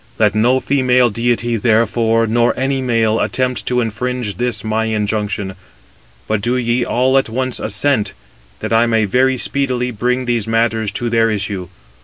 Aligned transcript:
Let 0.17 0.33
no 0.33 0.59
female 0.59 1.11
deity, 1.11 1.57
therefore, 1.57 2.25
nor 2.25 2.57
any 2.57 2.81
male, 2.81 3.19
attempt 3.19 3.67
to 3.67 3.81
infringe 3.81 4.37
this 4.37 4.63
my 4.63 4.85
injunction; 4.85 5.53
but 6.27 6.41
do 6.41 6.57
ye 6.57 6.83
all 6.83 7.19
at 7.19 7.29
once 7.29 7.59
assent, 7.59 8.13
that 8.61 8.73
I 8.73 8.87
may 8.87 9.05
very 9.05 9.37
speedily 9.37 9.91
bring 9.91 10.25
these 10.25 10.47
matters 10.47 10.89
to 10.93 11.11
their 11.11 11.29
issue. 11.29 11.67